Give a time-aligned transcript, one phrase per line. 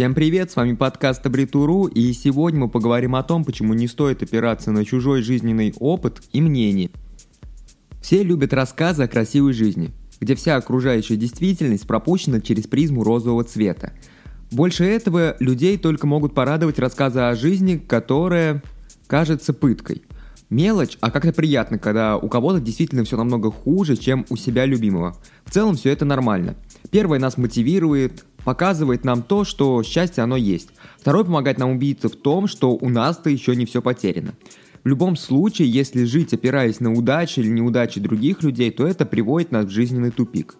[0.00, 4.22] Всем привет, с вами подкаст Абритуру, и сегодня мы поговорим о том, почему не стоит
[4.22, 6.88] опираться на чужой жизненный опыт и мнение.
[8.00, 13.92] Все любят рассказы о красивой жизни, где вся окружающая действительность пропущена через призму розового цвета.
[14.50, 18.62] Больше этого людей только могут порадовать рассказы о жизни, которая
[19.06, 20.00] кажется пыткой.
[20.48, 25.16] Мелочь, а как-то приятно, когда у кого-то действительно все намного хуже, чем у себя любимого.
[25.44, 26.56] В целом все это нормально.
[26.90, 30.70] Первое нас мотивирует, показывает нам то, что счастье оно есть.
[30.98, 34.34] Второй помогает нам убедиться в том, что у нас-то еще не все потеряно.
[34.82, 39.52] В любом случае, если жить опираясь на удачи или неудачи других людей, то это приводит
[39.52, 40.56] нас в жизненный тупик.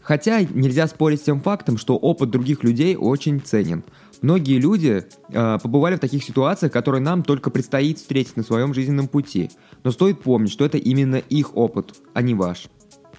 [0.00, 3.84] Хотя нельзя спорить с тем фактом, что опыт других людей очень ценен.
[4.22, 9.08] Многие люди э, побывали в таких ситуациях, которые нам только предстоит встретить на своем жизненном
[9.08, 9.50] пути.
[9.84, 12.68] Но стоит помнить, что это именно их опыт, а не ваш.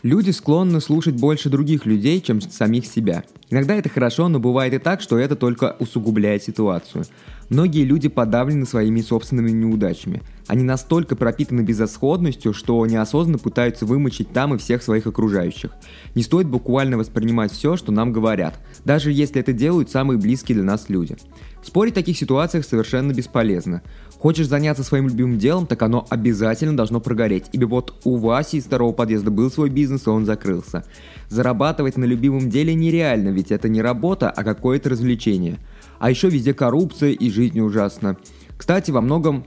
[0.03, 3.23] Люди склонны слушать больше других людей, чем самих себя.
[3.51, 7.03] Иногда это хорошо, но бывает и так, что это только усугубляет ситуацию.
[7.49, 10.23] Многие люди подавлены своими собственными неудачами.
[10.47, 15.71] Они настолько пропитаны безысходностью, что неосознанно пытаются вымочить там и всех своих окружающих.
[16.15, 20.63] Не стоит буквально воспринимать все, что нам говорят, даже если это делают самые близкие для
[20.63, 21.15] нас люди.
[21.63, 23.83] Спорить в таких ситуациях совершенно бесполезно.
[24.21, 27.45] Хочешь заняться своим любимым делом, так оно обязательно должно прогореть.
[27.53, 30.85] Ибо вот у Васи из второго подъезда был свой бизнес, и он закрылся.
[31.29, 35.57] Зарабатывать на любимом деле нереально, ведь это не работа, а какое-то развлечение.
[35.97, 38.15] А еще везде коррупция и жизнь ужасна.
[38.59, 39.43] Кстати, во многом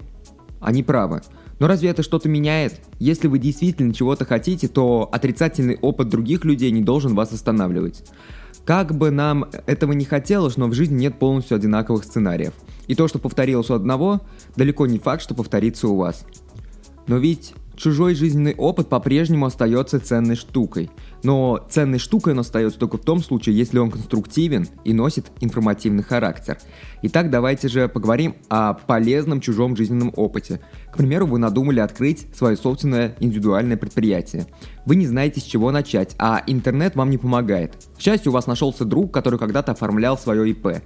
[0.61, 1.23] они правы.
[1.61, 2.81] Но разве это что-то меняет?
[2.99, 8.03] Если вы действительно чего-то хотите, то отрицательный опыт других людей не должен вас останавливать.
[8.65, 12.55] Как бы нам этого не хотелось, но в жизни нет полностью одинаковых сценариев.
[12.87, 14.23] И то, что повторилось у одного,
[14.57, 16.25] далеко не факт, что повторится у вас.
[17.07, 20.91] Но ведь чужой жизненный опыт по-прежнему остается ценной штукой.
[21.23, 26.03] Но ценной штукой он остается только в том случае, если он конструктивен и носит информативный
[26.03, 26.59] характер.
[27.03, 30.61] Итак, давайте же поговорим о полезном чужом жизненном опыте.
[30.93, 34.47] К примеру, вы надумали открыть свое собственное индивидуальное предприятие.
[34.87, 37.77] Вы не знаете, с чего начать, а интернет вам не помогает.
[37.97, 40.83] К счастью, у вас нашелся друг, который когда-то оформлял свое ИП.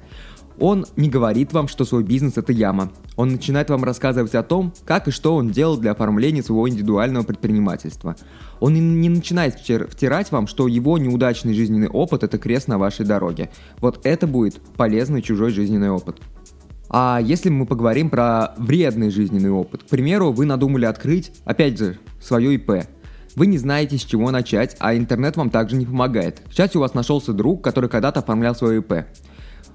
[0.60, 2.90] Он не говорит вам, что свой бизнес это яма.
[3.16, 7.22] Он начинает вам рассказывать о том, как и что он делал для оформления своего индивидуального
[7.22, 8.16] предпринимательства.
[8.60, 13.50] Он не начинает втирать вам, что его неудачный жизненный опыт это крест на вашей дороге.
[13.80, 16.16] Вот это будет полезный чужой жизненный опыт.
[16.90, 21.98] А если мы поговорим про вредный жизненный опыт, к примеру, вы надумали открыть, опять же,
[22.20, 22.84] свое ИП,
[23.36, 26.40] вы не знаете, с чего начать, а интернет вам также не помогает.
[26.48, 29.04] К счастью, у вас нашелся друг, который когда-то оформлял свое ИП.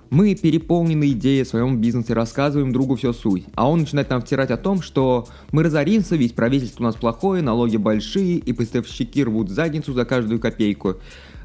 [0.10, 4.52] Мы переполнены идеей о своем бизнесе, рассказываем другу все суть, а он начинает нам втирать
[4.52, 9.50] о том, что мы разоримся, ведь правительство у нас плохое, налоги большие, и поставщики рвут
[9.50, 10.98] задницу за каждую копейку.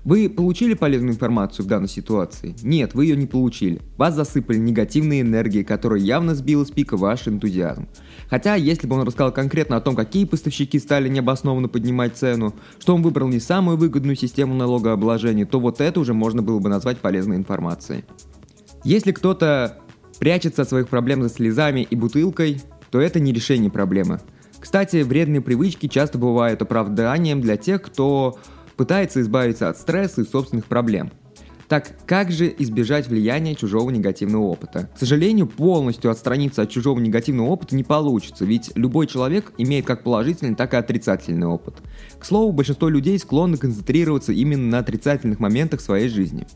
[0.05, 2.55] Вы получили полезную информацию в данной ситуации?
[2.63, 3.83] Нет, вы ее не получили.
[3.97, 7.89] Вас засыпали негативные энергии, которые явно сбила с пика ваш энтузиазм.
[8.31, 12.95] Хотя, если бы он рассказал конкретно о том, какие поставщики стали необоснованно поднимать цену, что
[12.95, 16.99] он выбрал не самую выгодную систему налогообложения, то вот это уже можно было бы назвать
[16.99, 18.05] полезной информацией.
[18.89, 19.81] Если кто-то
[20.19, 24.19] прячется от своих проблем за слезами и бутылкой, то это не решение проблемы.
[24.59, 28.39] Кстати, вредные привычки часто бывают оправданием для тех, кто
[28.79, 31.13] пытается избавиться от стресса и собственных проблем.
[31.69, 34.89] Так как же избежать влияния чужого негативного опыта?
[34.95, 40.03] К сожалению, полностью отстраниться от чужого негативного опыта не получится, ведь любой человек имеет как
[40.03, 41.75] положительный, так и отрицательный опыт.
[42.19, 46.47] К слову, большинство людей склонны концентрироваться именно на отрицательных моментах своей жизни.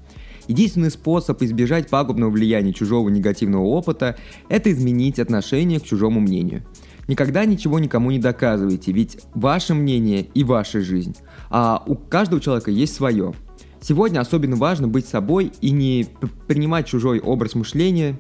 [0.49, 4.17] Единственный способ избежать пагубного влияния чужого негативного опыта–
[4.49, 6.63] это изменить отношение к чужому мнению.
[7.09, 11.17] Никогда ничего никому не доказывайте, ведь ваше мнение и ваша жизнь,
[11.51, 13.35] а у каждого человека есть свое.
[13.81, 16.07] Сегодня особенно важно быть собой и не
[16.47, 18.19] принимать чужой образ мышления,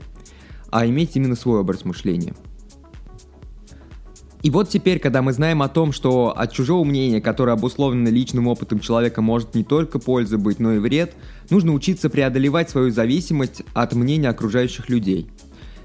[0.70, 2.34] а иметь именно свой образ мышления–
[4.42, 8.48] и вот теперь, когда мы знаем о том, что от чужого мнения, которое обусловлено личным
[8.48, 11.14] опытом человека, может не только польза быть, но и вред,
[11.48, 15.30] нужно учиться преодолевать свою зависимость от мнения окружающих людей.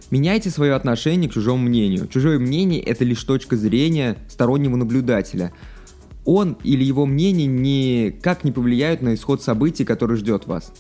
[0.10, 2.08] Меняйте свое отношение к чужому мнению.
[2.08, 5.54] Чужое мнение– это лишь точка зрения стороннего наблюдателя.
[6.26, 10.74] Он или его мнение никак не повлияют на исход событий, который ждет вас.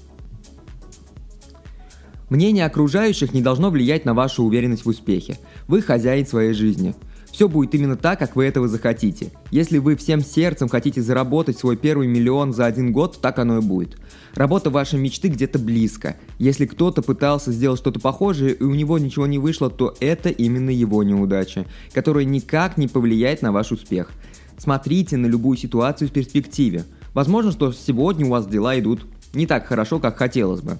[2.30, 5.38] Мнение окружающих не должно влиять на вашу уверенность в успехе.
[5.68, 6.96] Вы хозяин своей жизни–
[7.38, 9.32] все будет именно так, как вы этого захотите.
[9.52, 13.62] Если вы всем сердцем хотите заработать свой первый миллион за один год, так оно и
[13.62, 13.96] будет.
[14.34, 16.18] Работа вашей мечты где-то близко.
[16.40, 20.72] Если кто-то пытался сделать что-то похожее и у него ничего не вышло, то это именно
[20.72, 24.10] его неудача, которая никак не повлияет на ваш успех.
[24.58, 26.86] Смотрите на любую ситуацию в перспективе.
[27.14, 29.06] Возможно, что сегодня у вас дела идут
[29.36, 30.80] не так хорошо, как хотелось бы.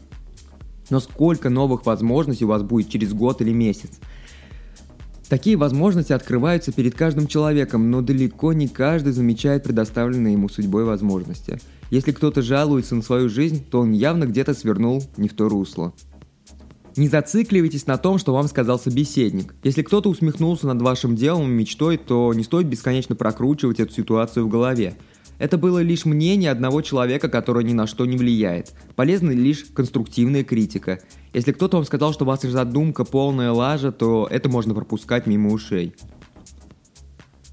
[0.90, 4.00] Но сколько новых возможностей у вас будет через год или месяц?
[5.30, 11.60] Такие возможности открываются перед каждым человеком, но далеко не каждый замечает предоставленные ему судьбой возможности.
[11.90, 15.94] Если кто-то жалуется на свою жизнь, то он явно где-то свернул не в то русло.
[16.96, 19.54] Не зацикливайтесь на том, что вам сказал собеседник.
[19.64, 24.46] Если кто-то усмехнулся над вашим делом и мечтой, то не стоит бесконечно прокручивать эту ситуацию
[24.48, 24.96] в голове.
[25.40, 28.74] Это было лишь мнение одного человека, которое ни на что не влияет.
[28.96, 31.00] Полезна лишь конструктивная критика.
[31.34, 35.94] Если кто-то вам сказал, что ваша задумка полная лажа, то это можно пропускать мимо ушей.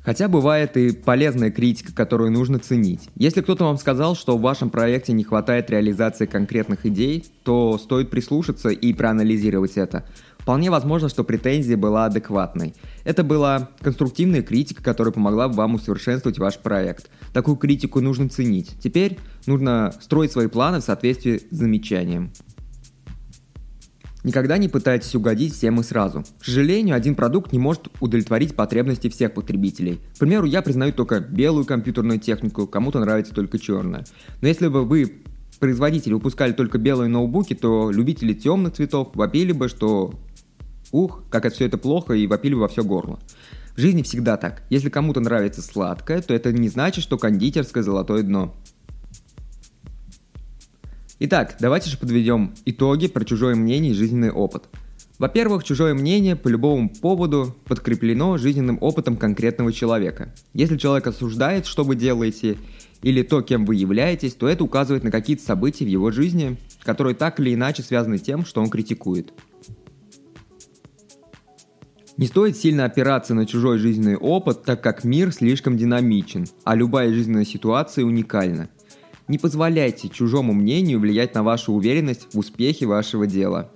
[0.05, 3.09] Хотя бывает и полезная критика, которую нужно ценить.
[3.15, 8.11] Если кто-то вам сказал, что в вашем проекте не хватает реализации конкретных идей, то стоит
[8.11, 10.05] прислушаться и проанализировать это.
[10.45, 12.75] Вполне возможно, что претензия была адекватной.
[13.05, 17.09] Это была конструктивная критика, которая помогла вам усовершенствовать ваш проект.
[17.33, 18.77] Такую критику нужно ценить.
[18.79, 22.31] Теперь нужно строить свои планы в соответствии с замечанием.
[24.23, 26.25] Никогда не пытайтесь угодить всем и сразу.
[26.39, 29.99] К сожалению, один продукт не может удовлетворить потребности всех потребителей.
[30.15, 34.05] К примеру, я признаю только белую компьютерную технику, кому-то нравится только черная.
[34.43, 35.23] Но если бы вы
[35.59, 40.15] производители выпускали только белые ноутбуки, то любители темных цветов вопили бы, что
[40.95, 43.19] ух, как это все это плохо, и вопили во все горло.
[43.77, 44.63] В жизни всегда так.
[44.71, 48.55] Если кому-то нравится сладкое, то это не значит, что кондитерское золотое дно.
[51.19, 54.65] Итак, давайте же подведем итоги про чужое мнение и жизненный опыт.
[55.19, 60.35] Во-первых, чужое мнение по любому поводу подкреплено жизненным опытом конкретного человека.
[60.55, 62.57] Если человек осуждает, что вы делаете,
[63.03, 67.15] или то, кем вы являетесь, то это указывает на какие-то события в его жизни, которые
[67.15, 69.33] так или иначе связаны с тем, что он критикует.
[72.17, 77.13] Не стоит сильно опираться на чужой жизненный опыт, так как мир слишком динамичен, а любая
[77.13, 78.69] жизненная ситуация уникальна.
[79.27, 83.73] Не позволяйте чужому мнению влиять на вашу уверенность в успехе вашего дела.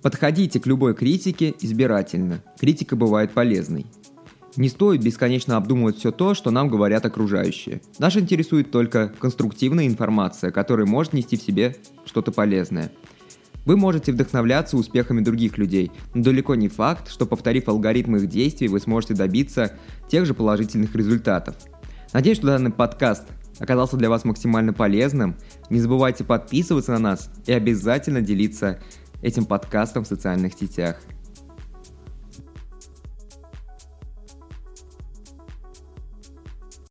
[0.00, 2.42] Подходите к любой критике избирательно.
[2.58, 3.84] Критика бывает полезной.
[4.56, 7.82] Не стоит бесконечно обдумывать все то, что нам говорят окружающие.
[7.98, 11.76] Нас интересует только конструктивная информация, которая может нести в себе
[12.06, 12.90] что-то полезное–
[13.64, 18.68] вы можете вдохновляться успехами других людей, но далеко не факт, что повторив алгоритмы их действий,
[18.68, 19.72] вы сможете добиться
[20.08, 21.54] тех же положительных результатов.
[22.12, 23.24] Надеюсь, что данный подкаст
[23.58, 25.36] оказался для вас максимально полезным.
[25.70, 28.80] Не забывайте подписываться на нас и обязательно делиться
[29.22, 31.00] этим подкастом в социальных сетях.